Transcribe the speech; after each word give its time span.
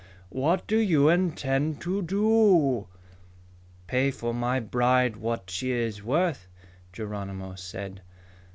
What 0.29 0.65
do 0.65 0.77
you 0.79 1.09
intend 1.09 1.79
to 1.81 2.01
do?" 2.01 2.87
"Pay 3.85 4.09
for 4.09 4.33
my 4.33 4.59
bride 4.59 5.15
what 5.15 5.51
she 5.51 5.69
is 5.71 6.03
worth," 6.03 6.47
Geronimo 6.91 7.53
said. 7.53 8.01